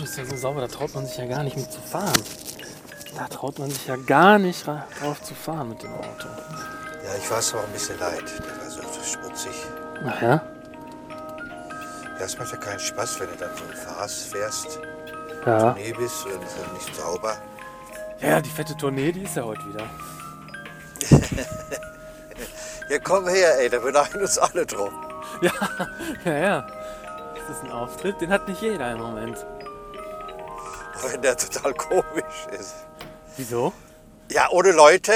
[0.00, 2.12] Auto ist ja so sauber, da traut man sich ja gar nicht mit zu fahren.
[3.16, 6.26] Da traut man sich ja gar nicht ra- drauf zu fahren mit dem Auto.
[7.04, 8.22] Ja, ich war es auch ein bisschen leid.
[8.38, 9.52] Der war so, schmutzig.
[10.06, 10.42] Ach ja?
[12.18, 14.78] Ja, es macht ja keinen Spaß, wenn du dann so fährst, fährst,
[15.44, 15.72] Ja.
[15.74, 17.36] nee bist und es ist nicht sauber.
[18.20, 19.84] Ja, die fette Tournee, die ist ja heute wieder.
[22.88, 24.92] Ja, komm her, ey, da beneiden uns alle drum.
[25.42, 25.52] Ja,
[26.24, 26.66] ja, ja.
[27.46, 29.36] Das ist ein Auftritt, den hat nicht jeder im Moment.
[31.12, 32.74] Wenn der total komisch ist.
[33.36, 33.72] Wieso?
[34.30, 35.12] Ja, ohne Leute?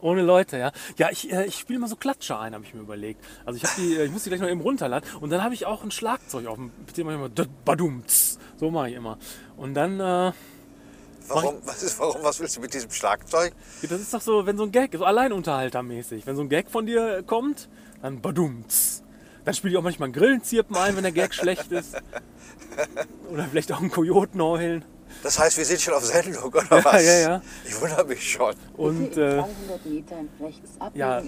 [0.00, 0.72] Ohne Leute, ja.
[0.96, 3.24] Ja, ich, äh, ich spiele mal so Klatscher ein, habe ich mir überlegt.
[3.46, 5.08] Also ich, hab die, äh, ich muss die gleich noch eben runterladen.
[5.20, 6.98] Und dann habe ich auch ein Schlagzeug auf dem PC.
[7.04, 7.28] Mach ich immer
[7.64, 8.38] badumts.
[8.58, 9.18] So mache ich immer.
[9.56, 10.32] Und dann, äh,
[11.28, 13.52] Warum, was, ist, warum, was willst du mit diesem Schlagzeug?
[13.82, 16.26] das ist doch so, wenn so ein Gag, so Alleinunterhaltermäßig.
[16.26, 17.68] Wenn so ein Gag von dir kommt,
[18.02, 19.02] dann badumts.
[19.44, 21.96] Dann spiele ich auch manchmal einen Grillenzirpen ein, wenn der Gag schlecht ist.
[23.30, 24.84] Oder vielleicht auch einen Kojoten heulen.
[25.22, 27.04] Das heißt, wir sind schon auf Sendung, oder Ja, was?
[27.04, 27.42] ja, ja.
[27.64, 28.54] Ich wundere mich schon.
[28.76, 31.22] Und äh, 200 Metern rechts abbiegen ja.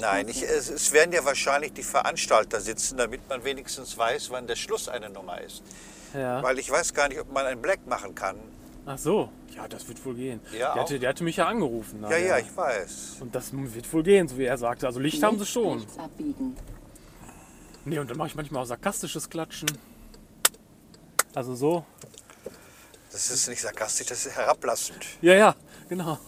[0.00, 4.46] Nein, ich, es, es werden ja wahrscheinlich die Veranstalter sitzen, damit man wenigstens weiß, wann
[4.46, 5.62] der Schluss einer Nummer ist.
[6.14, 6.42] ja.
[6.42, 8.36] Weil ich weiß gar nicht, ob man einen Black machen kann.
[8.86, 9.28] Ach so.
[9.54, 10.40] Ja, das wird wohl gehen.
[10.58, 11.98] Ja, der, hatte, der hatte mich ja angerufen.
[12.02, 12.26] Ja, nachher.
[12.26, 13.16] ja, ich weiß.
[13.20, 14.86] Und das wird wohl gehen, so wie er sagte.
[14.86, 15.84] Also Licht haben sie schon.
[15.98, 16.56] Abbiegen.
[17.84, 19.68] Nee, und dann mache ich manchmal auch sarkastisches Klatschen.
[21.34, 21.84] Also so.
[23.10, 25.04] Das ist nicht sarkastisch, das ist herablassend.
[25.20, 25.56] Ja, ja,
[25.88, 26.18] genau.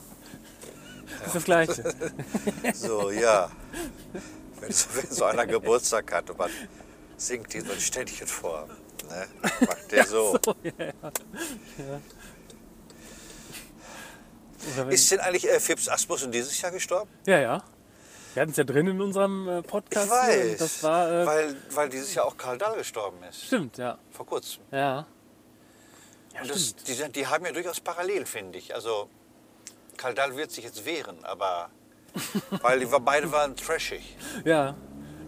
[1.19, 1.94] Das ist das Gleiche.
[2.75, 3.50] So, ja.
[4.60, 6.50] Wenn so, wenn so einer Geburtstag hat und man
[7.16, 8.69] singt ihm so ein Ständchen vor,
[9.08, 9.27] ne?
[9.60, 10.38] macht der so.
[10.44, 10.94] So, ja, ja.
[14.77, 14.88] ja.
[14.88, 17.10] Ist denn eigentlich äh, Phipps Asmussen dieses Jahr gestorben?
[17.27, 17.62] ja, ja.
[18.35, 20.07] Wir hatten es ja drin in unserem äh, Podcast.
[20.07, 20.59] Ich weiß.
[20.59, 21.09] Das war.
[21.09, 23.45] Äh, weil, weil dieses Jahr auch Karl Dahl gestorben ist.
[23.47, 23.97] stimmt, ja.
[24.11, 24.63] Vor kurzem.
[24.73, 25.07] Ja.
[26.35, 28.75] Ja, Und das, die, die haben ja durchaus parallel, finde ich.
[28.75, 29.09] Also
[29.97, 31.71] Karl Dahl wird sich jetzt wehren, aber
[32.62, 34.17] weil die beide waren trashig.
[34.44, 34.75] Ja.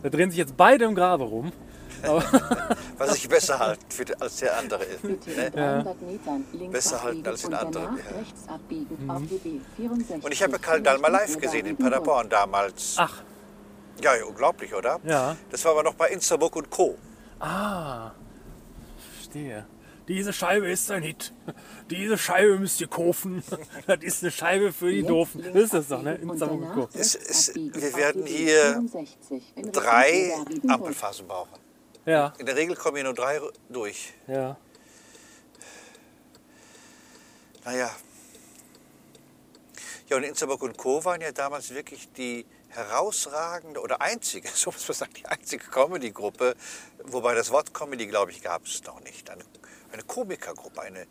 [0.02, 1.52] Da drehen sich jetzt beide im Grabe rum.
[2.98, 5.04] Was sich besser halten für, die- als der andere ist.
[5.04, 5.16] Ne?
[5.50, 8.02] 300 Metern links Besser halten als den anderen, ja.
[8.98, 9.10] Mhm.
[9.10, 10.24] auf die B 64.
[10.24, 12.94] Und ich habe Karl Dahl mal live gesehen in Paderborn damals.
[12.98, 13.22] ach,
[14.02, 15.00] Ja, ja, unglaublich, oder?
[15.04, 15.36] Ja.
[15.50, 16.96] Das war aber noch bei Instabook und Co.
[17.40, 18.12] ah.
[19.14, 19.66] Verstehe.
[20.08, 21.32] Diese Scheibe ist ein Hit.
[21.90, 23.42] Diese Scheibe müsst ihr kaufen.
[23.88, 25.42] Das ist eine Scheibe für die Doofen.
[25.52, 26.16] Das ist das doch, ne?
[26.94, 30.32] Es- es- wir werden hier 64 in Richtung Drei.
[30.68, 31.58] Ampelphasen brauchen.
[32.06, 34.14] Ja, In der Regel kommen hier nur drei durch.
[34.26, 34.56] ja.
[37.64, 37.90] Naja.
[40.08, 41.04] Ja, und Instabook und Co.
[41.04, 46.54] waren ja damals wirklich die herausragende oder einzige, so muss man sagen, die einzige Comedy-Gruppe,
[47.06, 49.28] wobei das Wort Comedy, glaube ich, gab es noch nicht.
[49.28, 49.42] Eine,
[49.90, 51.08] eine Komikergruppe, eine.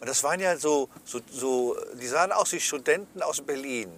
[0.00, 3.92] Und das waren ja so, so, so, die sahen aus wie Studenten aus Berlin,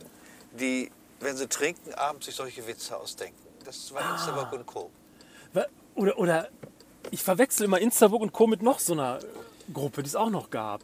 [0.51, 3.41] die, wenn sie trinken, abends sich solche Witze ausdenken.
[3.65, 4.91] Das war Instabook und Co.
[5.95, 6.49] Oder, oder
[7.11, 8.47] ich verwechsel immer Instabook und Co.
[8.47, 9.19] mit noch so einer
[9.73, 10.81] Gruppe, die es auch noch gab.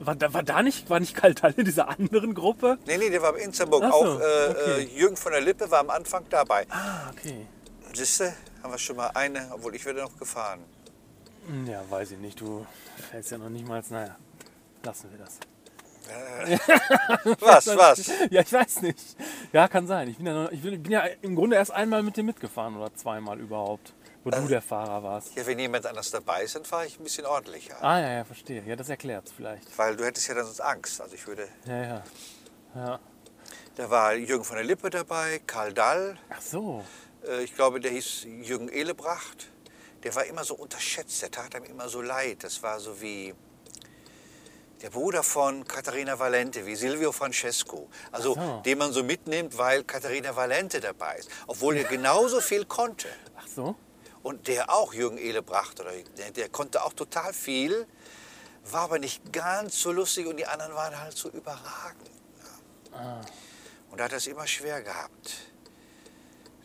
[0.00, 2.78] War da, war da nicht, war nicht Kaltal in dieser anderen Gruppe?
[2.86, 3.82] Nee, nee, der war bei Instabook.
[3.82, 4.82] Ach so, auch äh, okay.
[4.84, 6.66] äh, Jürgen von der Lippe war am Anfang dabei.
[6.70, 7.46] Ah, okay.
[7.92, 8.32] Siehste,
[8.62, 10.60] haben wir schon mal eine, obwohl ich werde noch gefahren.
[11.48, 12.40] Hm, Ja, weiß ich nicht.
[12.40, 12.64] Du
[13.10, 13.82] fällst ja noch nicht mal.
[13.90, 14.16] Naja,
[14.84, 15.38] lassen wir das.
[17.40, 18.06] Was, was?
[18.30, 18.98] Ja, ich weiß nicht.
[19.52, 20.08] Ja, kann sein.
[20.08, 22.76] Ich bin ja, noch, ich bin, bin ja im Grunde erst einmal mit dir mitgefahren
[22.76, 23.92] oder zweimal überhaupt,
[24.24, 25.34] wo du der Fahrer warst.
[25.36, 27.82] Ja, wenn jemand anders dabei ist, dann fahre ich ein bisschen ordentlicher.
[27.82, 28.62] Ah, ja, ja, verstehe.
[28.66, 29.66] Ja, das erklärt's vielleicht.
[29.78, 31.00] Weil du hättest ja dann sonst Angst.
[31.00, 31.48] Also ich würde.
[31.66, 32.02] Ja, ja.
[32.74, 33.00] Ja.
[33.76, 36.84] Da war Jürgen von der Lippe dabei, Karl Dall, Ach so.
[37.26, 39.50] äh, ich glaube, der hieß Jürgen Ehlebracht.
[40.02, 42.42] Der war immer so unterschätzt, der tat einem immer so leid.
[42.44, 43.34] Das war so wie
[44.82, 47.88] der Bruder von Katharina Valente, wie Silvio Francesco.
[48.12, 48.62] Also so.
[48.64, 51.28] den man so mitnimmt, weil Katharina Valente dabei ist.
[51.46, 53.08] Obwohl er genauso viel konnte.
[53.36, 53.76] Ach so.
[54.22, 57.86] Und der auch, Jürgen Ehlebracht, oder der, der konnte auch total viel,
[58.64, 62.10] war aber nicht ganz so lustig und die anderen waren halt so überragend.
[62.92, 63.20] Ja.
[63.90, 65.34] Und da hat er es immer schwer gehabt.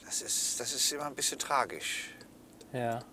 [0.06, 2.10] Das ist, das ist immer ein bisschen tragisch.
[2.74, 3.04] Ja.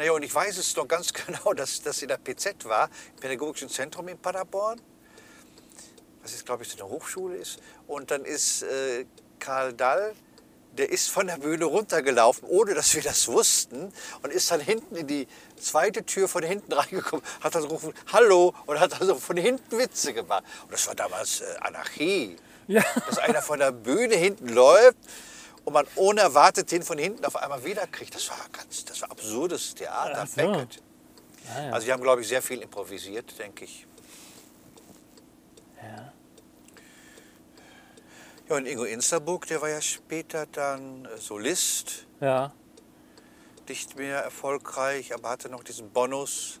[0.00, 3.20] Naja, und ich weiß es noch ganz genau, dass das in der PZ war, im
[3.20, 4.80] Pädagogischen Zentrum in Paderborn,
[6.22, 7.58] was jetzt, glaube ich, so eine Hochschule ist.
[7.86, 9.04] Und dann ist äh,
[9.38, 10.14] Karl Dall,
[10.72, 13.92] der ist von der Bühne runtergelaufen, ohne dass wir das wussten,
[14.22, 15.28] und ist dann hinten in die
[15.60, 20.14] zweite Tür von hinten reingekommen, hat dann gerufen, Hallo, und hat also von hinten Witze
[20.14, 20.44] gemacht.
[20.62, 22.36] Und das war damals äh, Anarchie.
[22.68, 22.82] Ja.
[23.06, 24.96] Dass einer von der Bühne hinten läuft
[25.64, 28.14] und man unerwartet den von hinten auf einmal wiederkriegt.
[28.14, 30.26] Das war ganz, das war absurdes Theater.
[30.26, 30.36] So.
[30.36, 30.82] Beckett.
[31.54, 31.72] Ah, ja.
[31.72, 33.86] Also wir haben, glaube ich, sehr viel improvisiert, denke ich.
[35.82, 36.12] ja.
[38.48, 42.52] Ja, und Ingo Insterburg, der war ja später dann äh, Solist, ja.
[43.68, 46.60] nicht mehr erfolgreich, aber hatte noch diesen Bonus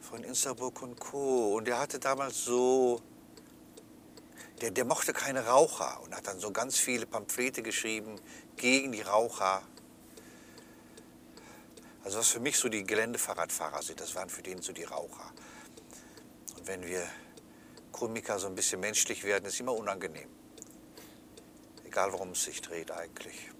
[0.00, 1.56] von Insterburg und Co.
[1.56, 3.02] Und der hatte damals so,
[4.60, 8.20] der, der mochte keine Raucher und hat dann so ganz viele Pamphlete geschrieben
[8.56, 9.62] gegen die Raucher.
[12.04, 15.32] Also was für mich so die Geländefahrradfahrer sind, das waren für den so die Raucher.
[16.56, 17.06] Und wenn wir
[17.92, 20.28] Komiker so ein bisschen menschlich werden, ist immer unangenehm.
[21.84, 23.50] Egal worum es sich dreht eigentlich.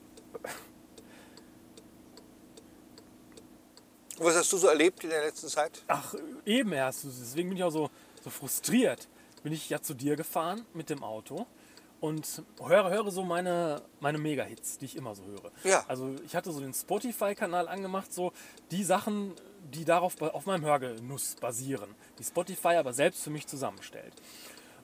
[4.18, 5.82] Was hast du so erlebt in der letzten Zeit?
[5.88, 6.14] Ach,
[6.44, 7.04] eben erst.
[7.04, 7.90] Deswegen bin ich auch so,
[8.22, 9.08] so frustriert.
[9.42, 11.46] Bin ich ja zu dir gefahren mit dem Auto
[12.00, 15.52] und höre, höre so meine, meine Mega-Hits, die ich immer so höre.
[15.64, 15.84] Ja.
[15.86, 18.32] Also ich hatte so den Spotify-Kanal angemacht, so
[18.70, 19.34] die Sachen,
[19.72, 24.14] die darauf auf meinem Hörgenuss basieren, die Spotify aber selbst für mich zusammenstellt.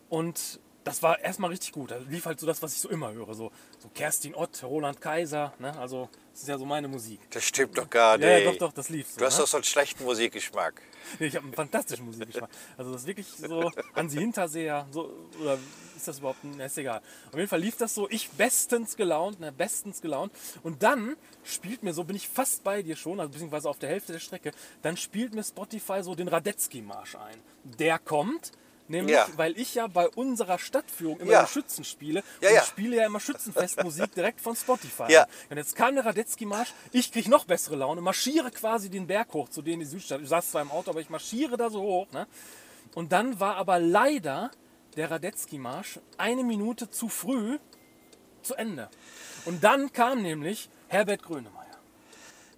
[0.09, 1.91] Und das war erstmal richtig gut.
[1.91, 3.35] Da lief halt so das, was ich so immer höre.
[3.35, 3.51] So,
[3.81, 5.53] so Kerstin Ott, Roland Kaiser.
[5.59, 5.77] Ne?
[5.77, 7.19] Also, das ist ja so meine Musik.
[7.31, 8.25] Das stimmt doch gar nicht.
[8.25, 9.19] Ja, ja, doch, doch, das lief so.
[9.19, 9.41] Du hast ne?
[9.41, 10.81] doch so einen schlechten Musikgeschmack.
[11.21, 12.51] Nee, ich habe einen fantastischen Musikgeschmack.
[12.77, 15.57] Also das ist wirklich so Hansi Hinterseher, so, oder
[15.97, 17.01] ist das überhaupt, ne, ist egal.
[17.29, 20.33] Auf jeden Fall lief das so, ich bestens gelaunt, ne, bestens gelaunt.
[20.65, 23.89] Und dann spielt mir so, bin ich fast bei dir schon, also beziehungsweise auf der
[23.89, 24.51] Hälfte der Strecke,
[24.83, 27.39] dann spielt mir Spotify so den Radetzky-Marsch ein.
[27.63, 28.51] Der kommt,
[28.89, 29.27] nämlich, Ja.
[29.37, 31.43] weil ich ja bei unserer Stadtführung immer Ja.
[31.45, 32.23] die Schützen spiele.
[32.41, 35.19] Ja, und ich spiele ja immer Schützenfestmusik direkt von Spotify.
[35.51, 39.49] Und jetzt kam der Radetzky-Marsch, ich kriege noch bessere Laune, marschiere quasi den Berg hoch
[39.49, 40.21] zu denen in die Südstadt.
[40.23, 42.07] Ich saß zwar im Auto, aber ich marschiere da so hoch.
[42.13, 42.27] Ne?
[42.95, 44.51] Und dann war aber leider
[44.97, 47.59] der Radetzky-Marsch eine Minute zu früh
[48.43, 48.89] zu Ende.
[49.45, 51.66] Und dann kam nämlich Herbert Grönemeyer.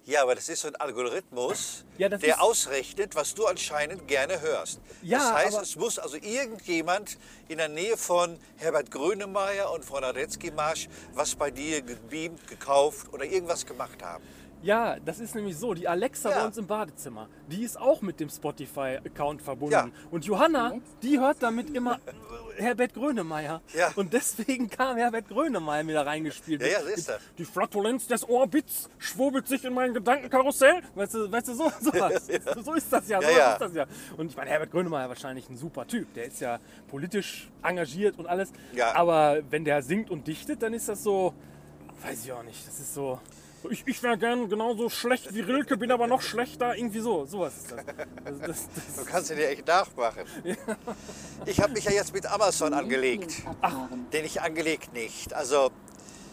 [0.05, 4.79] Ja, aber das ist so ein Algorithmus, Ja, der ausrechnet, was du anscheinend gerne hörst.
[5.03, 7.17] Ja, das heißt, es muss also irgendjemand
[7.47, 13.13] in der Nähe von Herbert Grönemeyer und von Radetzky Marsch was bei dir gebeamt, gekauft
[13.13, 14.23] oder irgendwas gemacht haben.
[14.61, 15.73] Ja, das ist nämlich so.
[15.73, 16.39] Die Alexa Ja.
[16.39, 19.71] bei uns im Badezimmer, die ist auch mit dem Spotify-Account verbunden.
[19.73, 19.87] Ja.
[20.11, 21.99] Und Johanna, die hört damit immer
[22.57, 23.61] Herbert Grönemeyer.
[23.73, 23.91] Ja.
[23.95, 26.61] Und deswegen kam Herbert Grönemeyer wieder reingespielt.
[26.61, 27.21] Ja, ja, so ist das.
[27.37, 30.81] Die Flatulenz des Orbits schwurbelt sich in mein Gedankenkarussell.
[30.93, 32.27] Weißt du, weißt du so, so, was.
[32.65, 33.21] so ist das ja.
[33.21, 33.51] So Ja, ja.
[33.53, 33.85] ist das ja.
[34.17, 36.13] Und ich meine, Herbert Grönemeyer wahrscheinlich ein super Typ.
[36.15, 36.59] Der ist ja
[36.89, 38.51] politisch engagiert und alles.
[38.73, 38.93] Ja.
[38.95, 41.33] Aber wenn der singt und dichtet, dann ist das so,
[42.03, 42.67] weiß ich auch nicht.
[42.67, 43.19] Das ist so.
[43.69, 46.75] Ich, ich wäre gern genauso schlecht wie Rilke, bin aber noch schlechter.
[46.77, 47.25] Irgendwie so.
[47.25, 47.85] Sowas ist das.
[47.85, 50.23] das, das, Du das kannst ihn dir echt nachmachen.
[51.45, 53.43] Ich habe mich ja jetzt mit Amazon angelegt.
[53.61, 54.07] Abfahren.
[54.11, 55.33] Den ich angelegt nicht.
[55.33, 55.71] Also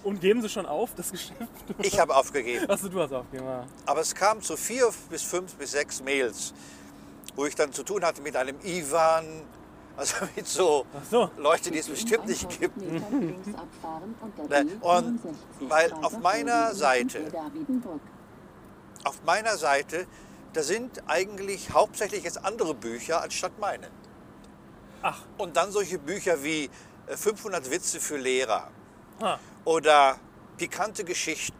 [0.05, 1.40] und geben sie schon auf, das Geschäft?
[1.82, 2.70] ich habe aufgegeben.
[2.70, 3.49] Achso, du hast aufgegeben.
[3.49, 3.67] ja.
[3.87, 6.55] Aber es kam zu vier bis fünf bis sechs Mails,
[7.34, 9.25] wo ich dann zu tun hatte mit einem Ivan,
[9.97, 11.31] also mit so, so.
[11.37, 12.77] Leute, die es bestimmt nicht 1000 gibt.
[12.77, 17.33] Und Ne, der und B65 weil auf meiner Seite-.
[19.05, 20.07] Auf meiner Seite,
[20.53, 23.89] da sind eigentlich hauptsächlich jetzt andere Bücher anstatt meine.
[25.03, 26.71] Ach, Und dann solche Bücher wie
[27.07, 28.71] äh, 500 Witze für Lehrer
[29.21, 30.19] ah, oder
[30.57, 31.56] pikante Geschichten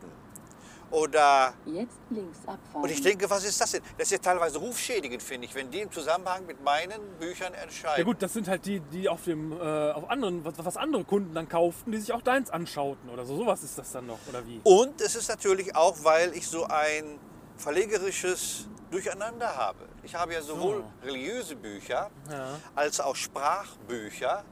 [0.91, 2.83] oder Jetzt links abfahren.
[2.85, 3.83] und ich denke, was ist das denn?
[3.99, 7.99] Das ist ja teilweise rufschädigend, finde ich, wenn die im Zusammenhang mit meinen Büchern entscheiden.
[7.99, 11.05] Ja gut, das sind halt die, die auf dem, äh, auf anderen, was, was andere
[11.05, 13.37] Kunden dann kauften, die sich auch deins anschauten oder so.
[13.37, 14.61] Sowas ist das dann noch, oder wie?
[14.65, 17.19] Und es ist natürlich auch, weil ich so ein
[17.57, 19.79] verlegerisches Durcheinander habe.
[20.05, 22.59] Ich habe ja sowohl religiöse Bücher Ja.
[22.75, 24.45] als auch Sprachbücher.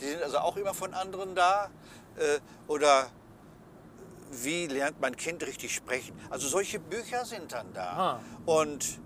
[0.00, 1.68] Die sind also auch immer von anderen da.
[2.16, 3.06] Äh, oder
[4.30, 6.18] wie lernt mein Kind richtig sprechen?
[6.30, 7.92] Also solche Bücher sind dann da.
[7.92, 8.20] Ah.
[8.46, 9.00] Und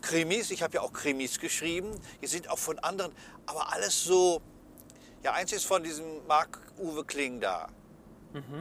[0.00, 1.90] Krimis, ich habe ja auch Krimis geschrieben,
[2.22, 3.12] die sind auch von anderen,
[3.46, 4.40] aber alles so,
[5.22, 7.68] ja eins ist von diesem Marc-Uwe Kling da.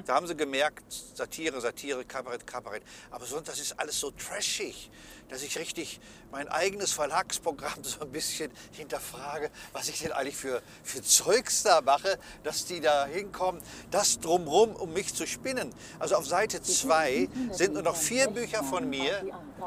[0.05, 2.83] Da haben sie gemerkt, Satire, Satire, Kabarett, Kabarett.
[3.11, 4.89] Aber sonst, das ist alles so trashig,
[5.29, 5.99] dass ich richtig
[6.31, 11.81] mein eigenes Verlagsprogramm so ein bisschen hinterfrage, was ich denn eigentlich für, für Zeugs da
[11.81, 15.73] mache, dass die da hinkommen, das drumrum, um mich zu spinnen.
[15.99, 19.23] Also auf Seite 2 sind nur noch vier Bücher von mir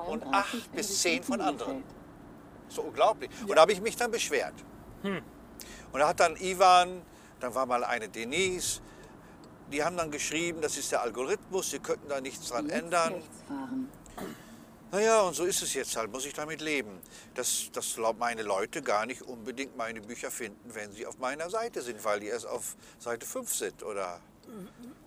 [0.09, 1.85] und acht bis zehn von anderen.
[2.69, 3.31] So unglaublich.
[3.47, 4.55] Und da habe ich mich dann beschwert.
[5.93, 7.03] Und da hat dann Ivan,
[7.41, 8.81] dann war mal eine Denise,
[9.71, 13.15] die haben dann geschrieben, das ist der Algorithmus, sie könnten da nichts dran Jetzt ändern.
[13.15, 13.89] rechts fahren.
[14.93, 16.99] Naja, und so ist es jetzt halt, muss ich damit leben.
[17.35, 21.81] Dass, dass meine Leute gar nicht unbedingt meine Bücher finden, wenn sie auf meiner Seite
[21.81, 24.21] sind, weil die erst auf Seite 5 sind oder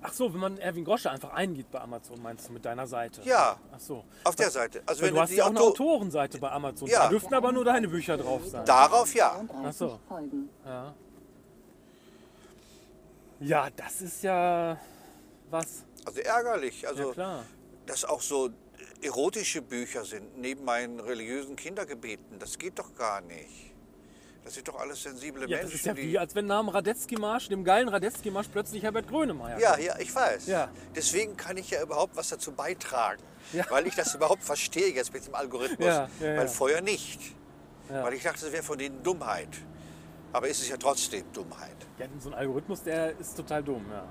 [0.02, 3.22] Ach so, wenn man Erwin Grosche einfach eingibt bei Amazon, meinst du, mit deiner Seite?
[3.24, 4.04] Ja, Ach so.
[4.24, 4.82] auf der Seite.
[4.86, 6.88] Also wenn du hast die ja auch eine Auto Autorenseite bei Amazon.
[6.88, 7.04] Ja.
[7.04, 8.66] Da dürften aber nur deine Bücher drauf sein.
[8.66, 9.32] darauf ja.
[9.32, 10.00] 33 Ach so.
[10.08, 10.50] Folgen.
[10.66, 10.94] Ja.
[13.40, 14.78] Ja, das ist ja
[15.50, 15.86] was.
[16.06, 16.88] Also ärgerlich.
[16.88, 17.46] Also Ja, klar.
[17.86, 18.50] dass auch so
[19.02, 22.40] erotische Bücher sind neben meinen religiösen Kindergebeten.
[22.40, 23.72] Das geht doch gar nicht.
[24.44, 25.66] Das sind doch alles sensible Ja, Menschen.
[25.66, 29.08] das ist ja die wie, als wenn nach dem Radetzky-Marsch, dem geilen Radetzky-Marsch, plötzlich Herbert
[29.08, 30.48] Grönemeyer Ja, ja, ich weiß.
[30.48, 30.70] Ja.
[30.94, 33.24] Deswegen kann ich ja überhaupt was dazu beitragen.
[33.54, 33.66] Ja.
[33.70, 35.88] Weil ich das überhaupt verstehe jetzt mit dem Algorithmus.
[35.88, 36.10] Ja.
[36.20, 37.22] Weil vorher nicht.
[37.88, 39.50] Weil ich dachte, das wäre von denen Dummheit.
[40.34, 41.78] Aber ist es ja trotzdem Dummheit.
[42.00, 44.04] Ja, so ein Algorithmus, der ist total dumm, ja.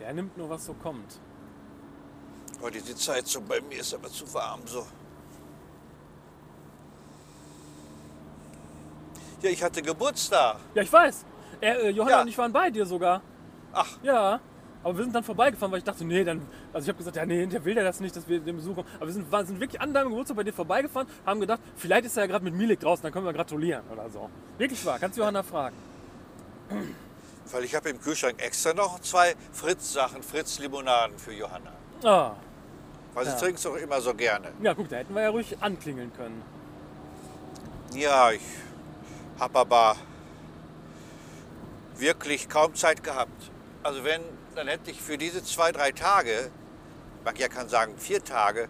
[0.00, 1.20] Der nimmt nur, was so kommt.
[2.62, 4.86] Oh, die Sitzheizung bei mir ist aber zu warm so.
[9.42, 10.56] Ja, ich hatte Geburtstag.
[10.74, 11.24] Ja, ich weiß.
[11.60, 12.22] Er, äh, Johanna Ja.
[12.22, 13.20] und ich waren bei dir sogar.
[13.72, 14.40] Ach, Ja.
[14.84, 16.42] Aber wir sind dann vorbeigefahren, weil ich dachte, nee, dann.
[16.72, 18.74] Also ich habe gesagt, ja, nee, der will ja das nicht, dass wir den Besuch
[18.76, 18.88] kommen.
[18.96, 22.06] Aber wir sind, waren- sind wirklich an deinem Geburtstag bei dir vorbeigefahren, haben gedacht, vielleicht
[22.06, 24.30] ist er ja gerade mit Milik draußen, dann können wir gratulieren oder so.
[24.58, 25.76] Wirklich wahr, kannst du Johanna fragen.
[27.50, 31.72] weil ich habe im Kühlschrank extra noch zwei Fritz-Sachen, Fritz-Limonaden für Johanna.
[32.02, 32.32] Ah.
[33.12, 33.36] Weil sie Ja.
[33.38, 34.48] trinkt es doch immer so gerne.
[34.62, 36.40] Ja, guck, da hätten wir ja ruhig anklingeln können.
[37.94, 38.40] Ja, ich
[39.38, 39.96] habe aber
[41.98, 43.50] wirklich kaum Zeit gehabt.
[43.82, 44.22] Also wenn,
[44.54, 46.50] dann hätte ich für diese zwei, drei Tage,
[47.24, 48.68] man ja kann sagen vier Tage,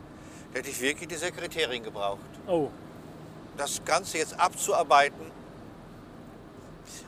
[0.52, 2.20] hätte ich wirklich die Sekretärin gebraucht.
[2.46, 2.68] Oh.
[3.56, 5.30] Das Ganze jetzt abzuarbeiten,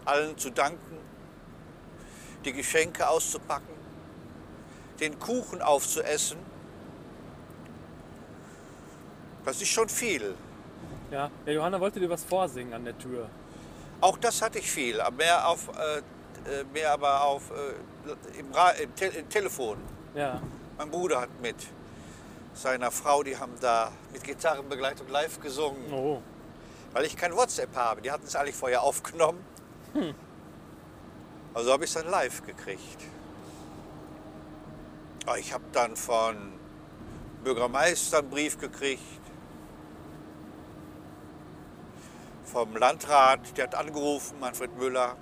[0.04, 0.98] allen zu danken,
[2.44, 3.74] die Geschenke auszupacken,
[5.00, 6.38] den Kuchen aufzuessen.
[9.44, 10.34] Das ist schon viel.
[11.10, 11.30] Ja.
[11.46, 13.28] ja, Johanna wollte dir was vorsingen an der Tür.
[14.00, 15.98] Auch das hatte ich viel, mehr, auf, äh,
[16.50, 19.78] äh, mehr aber auf, äh, im, Ra im, Te im Telefon.
[20.14, 20.40] Ja.
[20.78, 21.56] Mein Bruder hat mit
[22.54, 26.22] seiner Frau, die haben da mit Gitarrenbegleitung live gesungen, Oh.
[26.92, 28.00] weil ich kein WhatsApp habe.
[28.02, 29.44] Die hatten es eigentlich vorher aufgenommen.
[31.52, 32.98] Also habe ich es dann live gekriegt.
[35.26, 36.36] Aber Ich habe dann von
[37.44, 39.02] Bürgermeister einen Brief gekriegt,
[42.44, 45.16] vom Landrat, der hat angerufen, Manfred Müller.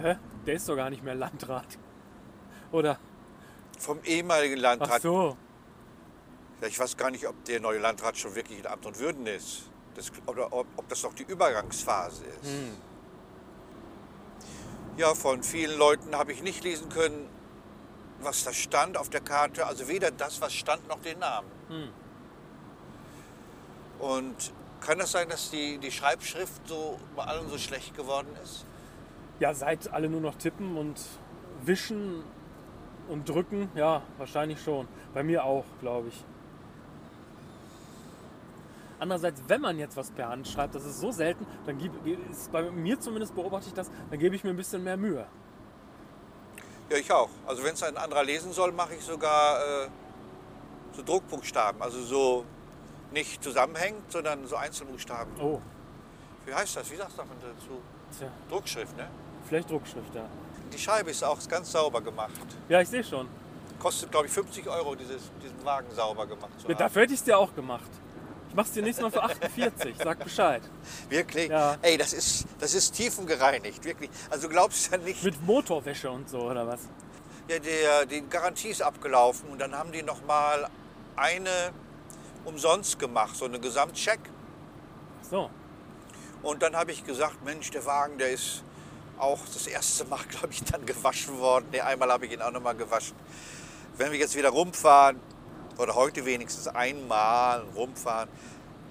[0.00, 0.16] Hä?
[0.46, 1.78] Der ist doch gar nicht mehr Landrat.
[2.70, 2.98] Oder?
[3.82, 5.02] Vom ehemaligen Ach Landrat.
[5.02, 5.36] so.
[6.60, 9.26] Ja, ich weiß gar nicht, ob der neue Landrat schon wirklich in Amt und Würden
[9.26, 9.64] ist.
[9.96, 12.48] Das, oder ob, ob das noch die Übergangsphase ist.
[12.48, 12.76] Hm.
[14.96, 17.28] Ja, von vielen Leuten habe ich nicht lesen können,
[18.20, 19.66] was da stand auf der Karte.
[19.66, 21.50] Also weder das, was stand, noch den Namen.
[21.68, 21.88] Hm.
[23.98, 28.64] Und kann das sein, dass die, die Schreibschrift so bei allen so schlecht geworden ist?
[29.40, 31.00] Ja, seit alle nur noch tippen und
[31.64, 32.22] wischen
[33.08, 34.88] und drücken, ja, wahrscheinlich schon.
[35.14, 36.24] Bei mir auch, glaube ich.
[38.98, 41.92] Andererseits, wenn man jetzt was per Hand schreibt, das ist so selten, dann gib,
[42.30, 45.26] ist bei mir zumindest beobachte ich das, dann gebe ich mir ein bisschen mehr Mühe.
[46.88, 47.30] Ja, ich auch.
[47.46, 49.88] Also wenn es ein anderer lesen soll, mache ich sogar äh,
[50.92, 51.82] so Druckbuchstaben.
[51.82, 52.44] Also so
[53.12, 55.32] nicht zusammenhängend, sondern so Einzelbuchstaben.
[55.40, 55.60] Oh,
[56.46, 56.90] Wie heißt das?
[56.90, 57.80] Wie sagt man dazu?
[58.16, 59.08] tja, Druckschrift, ne?
[59.48, 60.26] vielleicht Druckschrift, ja.
[60.72, 62.30] Die Scheibe ist auch ganz sauber gemacht.
[62.68, 63.28] Ja, ich sehe schon.
[63.78, 66.78] Kostet, glaube ich, 50 Euro, dieses, diesen Wagen sauber gemacht zu Ja, haben.
[66.78, 67.90] dafür hätte ich es dir auch gemacht.
[68.48, 70.62] Ich mach's dir nächstes Mal für 48, sag Bescheid.
[71.08, 71.48] Wirklich?
[71.48, 71.76] Ja.
[71.82, 74.10] Ey, das ist, das ist tiefengereinigt, wirklich.
[74.30, 76.80] Also du glaubst ja nicht, Mit Motorwäsche und so, oder was?
[77.48, 80.68] ja, der, die Garantie ist abgelaufen und dann haben die noch mal
[81.16, 81.72] eine
[82.44, 84.20] umsonst gemacht, so eine Gesamtcheck.
[85.22, 85.50] Ach so.
[86.42, 88.62] Und dann habe ich gesagt, Mensch, der Wagen, der ist
[89.18, 91.66] auch das erste Mal, glaube ich, dann gewaschen worden.
[91.72, 93.16] Ne, einmal habe ich ihn auch noch mal gewaschen.
[93.96, 95.20] Wenn wir jetzt wieder rumfahren,
[95.78, 98.28] oder heute wenigstens einmal rumfahren,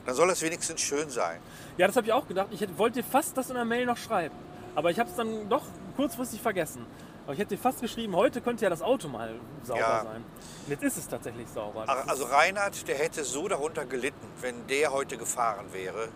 [0.06, 1.40] dann soll es wenigstens schön sein.
[1.78, 2.48] Ja, das habe ich auch gedacht.
[2.52, 4.36] Ich hätte, wollte fast das in der Mail noch schreiben.
[4.76, 5.64] Aber ich habe es dann doch
[5.96, 6.86] kurzfristig vergessen.
[7.26, 10.04] Aber ich hätte fast geschrieben, heute könnte ja das Auto mal sauber Ja.
[10.04, 10.24] sein.
[10.66, 11.86] Und jetzt ist es tatsächlich sauber.
[11.86, 16.10] Das Also Reinhard, der hätte so darunter gelitten, wenn der heute gefahren wäre.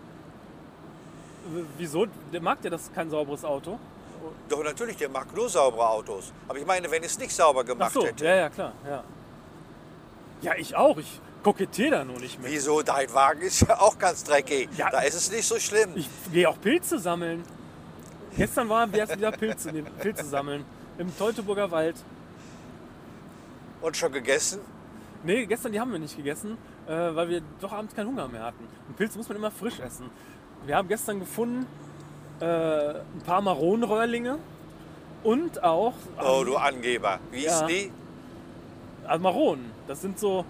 [1.78, 2.06] wieso?
[2.32, 3.78] Der mag ja das kein sauberes Auto.
[4.48, 6.32] Doch natürlich, der mag nur saubere Autos.
[6.48, 8.24] Aber ich meine, wenn es nicht sauber Ach gemacht so, hätte.
[8.24, 8.72] ja, ja, klar.
[8.84, 9.04] Ja,
[10.42, 10.96] ja ich auch.
[10.98, 12.50] Ich kokettiere da nur nicht mit.
[12.50, 12.82] Wieso?
[12.82, 14.68] Dein Wagen ist ja auch ganz dreckig.
[14.76, 14.90] Ja.
[14.90, 15.92] Da ist es nicht so schlimm.
[15.94, 17.42] Ich gehe auch Pilze sammeln.
[18.36, 20.64] Gestern waren wir erst wieder Pilze, Pilze sammeln.
[20.98, 21.96] Im Teutoburger Wald.
[23.80, 24.60] Und schon gegessen?
[25.24, 28.42] Nee, gestern die haben wir nicht gegessen, äh, weil wir doch abends keinen Hunger mehr
[28.42, 28.66] hatten.
[28.88, 30.10] Und Pilze muss man immer frisch essen.
[30.66, 31.66] Wir haben gestern gefunden
[32.40, 34.38] äh, ein paar Maronenröhrlinge
[35.24, 37.18] Und auch Oh, du Angeber.
[37.30, 37.66] Wie ist Ja.
[37.66, 37.90] die?
[39.06, 39.70] also Maronen.
[39.86, 40.44] Das sind so,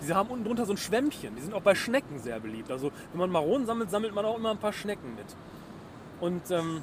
[0.00, 1.34] diese haben unten drunter so ein Schwämmchen.
[1.36, 2.70] Die sind auch bei Schnecken sehr beliebt.
[2.70, 5.26] Also wenn man Maronen sammelt, sammelt man auch immer ein paar Schnecken mit.
[6.20, 6.82] Und ähm,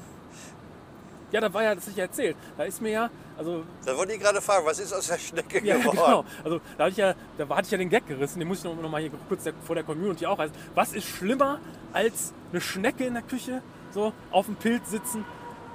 [1.32, 2.36] ja, da war ja, das ich ja erzählt.
[2.56, 5.64] Da ist mir ja, also Da wollte ich gerade fragen, was ist aus der Schnecke
[5.64, 5.96] Ja, geworden?
[5.96, 6.24] genau.
[6.44, 8.64] Also da hatte ich ja, da hatte ich ja den Gag gerissen, den muss ich
[8.64, 10.38] noch, noch mal hier kurz der, vor der Community auch.
[10.38, 11.58] Also, was ist schlimmer
[11.92, 13.62] als eine Schnecke in der Küche,
[13.92, 15.24] so auf dem Pilz sitzen,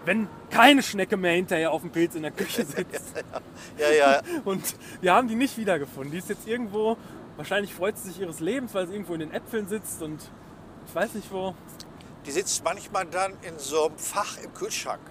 [0.06, 3.24] wenn keine Schnecke mehr hinterher auf dem Pilz in der Küche sitzt?
[3.78, 4.22] Ja, ja.
[4.46, 6.12] Und wir haben die nicht wiedergefunden.
[6.12, 6.98] Die ist jetzt irgendwo,
[7.38, 10.20] wahrscheinlich freut sie sich ihres Lebens, weil sie irgendwo in den Äpfeln sitzt und
[10.88, 11.54] ich weiß nicht wo.
[12.26, 15.02] Die sitzt manchmal dann in so einem Fach im Kühlschrank.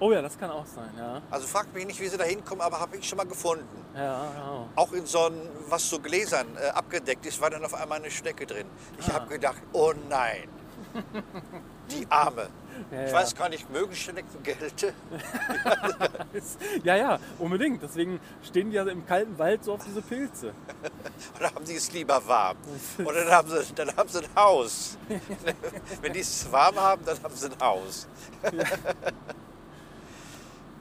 [0.00, 1.22] Oh ja, das kann auch sein, ja.
[1.30, 3.64] Also fragt mich nicht, wie sie da hinkommen, aber habe ich schon mal gefunden.
[3.94, 4.68] Ja, genau.
[4.74, 8.10] Auch in so einem, was so Gläsern äh, abgedeckt ist, war dann auf einmal eine
[8.10, 8.66] Schnecke drin.
[8.98, 9.14] Ich Ah.
[9.14, 10.48] habe gedacht, oh nein,
[11.90, 12.48] die Arme.
[12.90, 13.16] Ja, Ich ja.
[13.16, 14.92] weiß gar nicht, mögen Schnecken Gelte?
[16.82, 17.82] Ja, ja, unbedingt.
[17.82, 20.52] Deswegen stehen die ja im kalten Wald so auf diese Pilze.
[21.38, 22.56] Oder haben die es lieber warm?
[23.04, 24.98] Oder dann haben sie, dann haben sie ein Haus.
[26.02, 28.08] Wenn die es warm haben, dann haben sie ein Haus.
[28.42, 28.50] ah,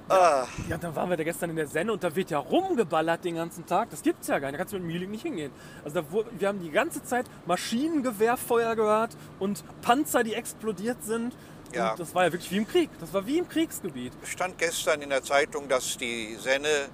[0.10, 3.36] Ja, dann waren wir da gestern in der Senne und da wird ja rumgeballert den
[3.36, 3.90] ganzen Tag.
[3.90, 4.56] Das gibt's ja gar nicht.
[4.56, 5.52] Da kannst du mit dem Mieling nicht hingehen.
[5.84, 6.08] Also da,
[6.38, 11.36] wir haben die ganze Zeit Maschinengewehrfeuer gehört und Panzer, die explodiert sind.
[11.74, 11.92] Ja.
[11.92, 12.90] Und das war ja wirklich wie im Krieg.
[13.00, 14.14] Das war wie im Kriegsgebiet.
[14.24, 16.90] stand gestern in der Zeitung, dass die Senne,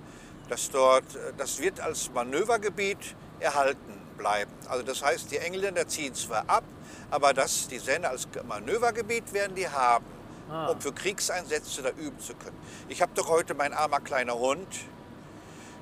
[0.47, 1.05] dass dort,
[1.37, 4.51] das wird als Manövergebiet erhalten bleiben.
[4.67, 6.63] Also das heißt, die Engländer ziehen zwar ab,
[7.09, 10.05] aber dass die Senne als Manövergebiet werden die haben,
[10.49, 10.67] Ah.
[10.67, 12.57] um für Kriegseinsätze da üben zu können.
[12.87, 14.67] Ich habe doch heute mein armer kleiner Hund,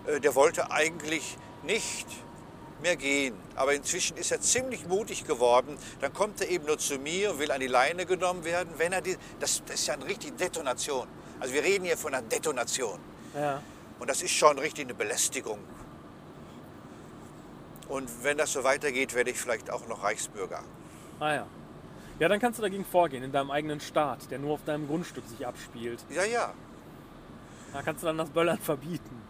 [0.06, 2.08] äh, der wollte eigentlich nicht
[2.82, 3.36] mehr gehen.
[3.56, 5.78] Aber inzwischen ist er ziemlich mutig geworden.
[6.02, 8.74] Dann kommt er eben nur zu mir und will an die Leine genommen werden.
[8.78, 11.08] Wenn er die, das, das ist ja eine richtige Detonation.
[11.40, 13.00] Also wir reden hier von einer Detonation.
[13.36, 13.62] Ja.
[14.00, 15.60] Und das ist schon richtig eine Belästigung.
[17.88, 20.62] Und wenn das so weitergeht, werde ich vielleicht auch noch Reichsbürger.
[21.20, 21.48] Ah ja.
[22.20, 25.26] Ja, dann kannst du dagegen vorgehen, in deinem eigenen Staat, der nur auf deinem Grundstück
[25.28, 26.04] sich abspielt.
[26.10, 26.54] Ja, ja.
[27.74, 29.22] Da kannst du dann das Böllern verbieten.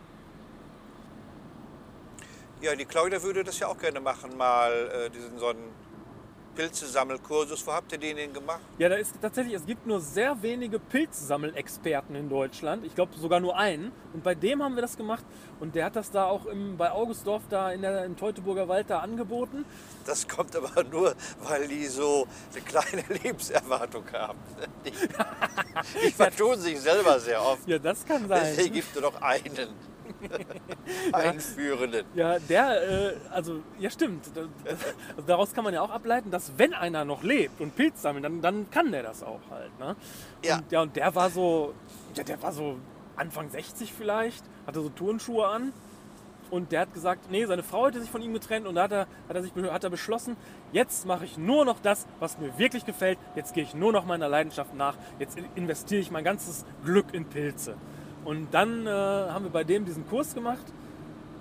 [2.62, 5.72] Ja, die Claudia würde das ja auch gerne machen, mal äh, diesen so einen
[6.58, 7.66] Pilzesammelkursus.
[7.68, 8.62] Wo habt ihr den denn gemacht?
[8.80, 12.84] Ja, da ist tatsächlich, es gibt nur sehr wenige Pilzsammelexperten in Deutschland.
[12.84, 13.92] Ich glaube sogar nur einen.
[14.14, 15.24] Und bei dem haben wir das gemacht.
[15.60, 18.90] Und der hat das da auch im, bei Augustdorf da in der, im Teutoburger Wald
[18.90, 19.66] da angeboten.
[20.06, 24.40] Das kommt aber nur, weil die so eine kleine Lebenserwartung haben.
[24.84, 24.92] Die,
[26.08, 27.68] die vertun sich selber sehr oft.
[27.68, 28.56] Ja, das kann sein.
[28.56, 29.70] Deswegen gibt es nur noch einen.
[31.14, 32.06] Einführenden.
[32.16, 34.26] Ja, der, äh, also, ja stimmt.
[34.36, 34.48] Das-
[35.16, 38.26] Also daraus kann man ja auch ableiten, dass wenn einer noch lebt und Pilz sammelt,
[38.26, 39.78] dann, dann kann der das auch halt.
[39.80, 39.96] Ne?
[40.44, 40.58] Ja.
[40.58, 41.74] Und, ja, und der war so,
[42.16, 42.78] ja, der war so
[43.16, 45.74] Anfang 60 vielleicht, hatte so Turnschuhe an.
[46.50, 48.94] Und der hat gesagt, nee, seine Frau hätte sich von ihm getrennt und da hat
[48.94, 50.38] er, hat er, sich, hat er beschlossen,
[50.72, 53.18] jetzt mache ich nur noch das, was mir wirklich gefällt.
[53.36, 54.96] Jetzt gehe ich nur noch meiner Leidenschaft nach.
[55.20, 57.76] Jetzt investiere ich mein ganzes Glück in Pilze.
[58.28, 60.66] Und dann äh, haben wir bei dem diesen Kurs gemacht.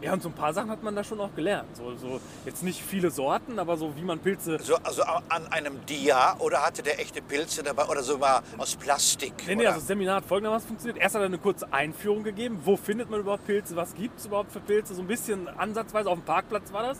[0.00, 1.76] Ja, und so ein paar Sachen hat man da schon auch gelernt.
[1.76, 4.60] So, so jetzt nicht viele Sorten, aber so wie man Pilze.
[4.62, 8.76] So, also an einem Dia oder hatte der echte Pilze dabei oder so mal aus
[8.76, 9.32] Plastik?
[9.48, 9.70] Nee, nee, oder?
[9.70, 11.02] also das Seminar hat folgendermaßen funktioniert.
[11.02, 12.60] Erst hat er eine kurze Einführung gegeben.
[12.64, 13.74] Wo findet man überhaupt Pilze?
[13.74, 14.94] Was gibt es überhaupt für Pilze?
[14.94, 16.98] So ein bisschen ansatzweise auf dem Parkplatz war das.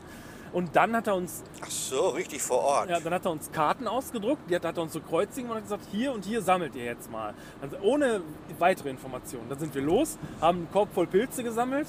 [0.53, 2.91] Und dann hat er uns Ach so, richtig vor Ort.
[2.91, 5.57] Ja, dann hat er uns Karten ausgedruckt, die hat, hat er uns so Kreuzigen und
[5.57, 7.35] hat gesagt, hier und hier sammelt ihr jetzt mal.
[7.61, 8.21] Also ohne
[8.59, 9.49] weitere Informationen.
[9.49, 11.89] Dann sind wir los, haben einen Korb voll Pilze gesammelt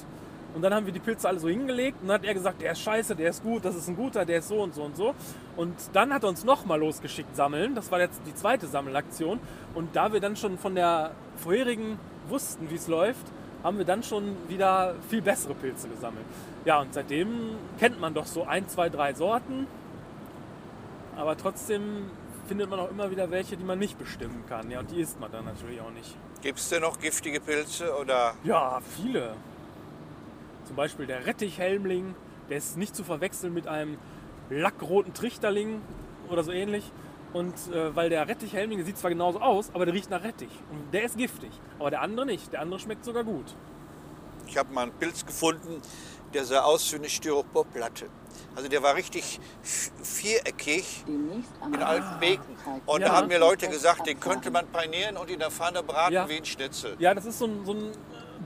[0.58, 2.72] und dann haben wir die Pilze alle so hingelegt und dann hat er gesagt, der
[2.72, 4.96] ist scheiße, der ist gut, das ist ein guter, der ist so und so und
[4.96, 5.14] so.
[5.56, 7.76] Und dann hat er uns nochmal losgeschickt sammeln.
[7.76, 9.40] Das war jetzt die zweite Sammelaktion.
[9.76, 13.26] Und da wir dann schon von der vorherigen wussten, wie es läuft,
[13.64, 16.26] haben wir dann schon wieder viel bessere Pilze gesammelt.
[16.68, 19.68] Ja, und seitdem kennt man doch so ein, zwei, drei Sorten.
[21.16, 22.12] Aber trotzdem
[22.46, 24.70] findet man auch immer wieder welche, die man nicht bestimmen kann.
[24.70, 26.18] Ja, und die isst man dann natürlich auch nicht.
[26.42, 28.34] Gibt es denn noch giftige Pilze oder?
[28.44, 29.38] Ja, viele.
[30.66, 32.16] Zum Beispiel der Rettichhelmling,
[32.50, 33.98] der ist nicht zu verwechseln mit einem
[34.50, 35.82] lackroten Trichterling
[36.30, 36.92] oder so ähnlich.
[37.32, 40.52] Und äh, weil der Rettichhelmling, sieht zwar genauso aus, aber der riecht nach Rettich.
[40.70, 41.52] Und der ist giftig.
[41.80, 42.52] Aber der andere nicht.
[42.52, 43.56] Der andere schmeckt sogar gut.
[44.48, 45.82] Ich habe mal einen Pilz gefunden,
[46.34, 48.08] der sah aus wie eine Styroporplatte.
[48.56, 49.40] Also der war richtig
[50.02, 52.56] viereckig in alten Beken.
[52.86, 53.08] Und Ja.
[53.10, 56.28] da haben mir Leute gesagt, den könnte man panieren und in der Pfanne braten Ja.
[56.30, 56.96] wie ein Schnitzel.
[57.00, 57.92] Ja, das ist so ein, so ein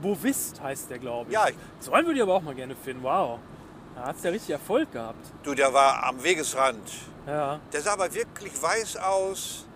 [0.00, 1.34] Bovist, heißt der, glaube ich.
[1.34, 3.02] Ja, ich- so einen würde ich aber auch mal gerne finden.
[3.02, 3.38] Wow.
[3.94, 5.26] Da hat es ja richtig Erfolg gehabt.
[5.42, 6.88] Du, der war am Wegesrand.
[7.26, 7.60] Ja.
[7.72, 9.66] Der sah aber wirklich weiß aus.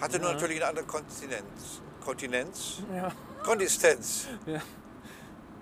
[0.00, 0.34] Hatte nur Ja.
[0.34, 1.82] natürlich eine andere Konsistenz.
[2.04, 2.78] Kontinenz.
[2.94, 3.12] Ja.
[3.42, 4.26] Konsistenz.
[4.46, 4.60] Ja.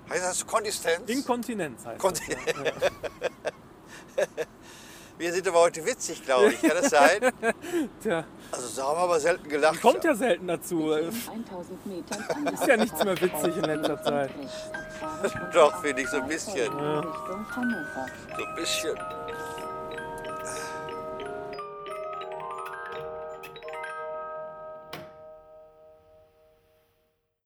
[0.08, 1.10] Heißt das Konsistenz?
[1.10, 2.26] Inkontinenz heißt Kon das.
[2.28, 2.36] Ja.
[5.18, 6.60] Wir sind aber heute witzig, glaube ich.
[6.60, 7.20] Kann das sein?
[8.02, 9.80] Tja, Also so haben wir aber selten gelacht.
[9.80, 10.92] kommt ja selten dazu.
[10.92, 14.30] In 1000 Metern an der Ist ja nichts mehr witzig in letzter Zeit.
[15.54, 16.70] Doch, finde ich so ein bisschen.
[16.70, 18.06] Richtung Hannover.
[18.36, 18.94] So ein bisschen.